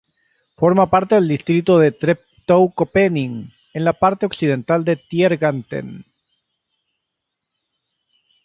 Forma 0.57 0.89
parte 0.89 1.13
del 1.13 1.27
distrito 1.27 1.77
de 1.77 1.91
Treptow-Köpenick, 1.91 3.53
en 3.75 3.85
la 3.85 3.93
parte 3.93 4.25
occidental 4.25 4.83
de 4.83 4.95
Tiergarten. 4.95 6.05